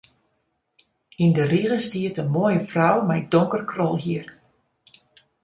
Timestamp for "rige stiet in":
1.51-2.29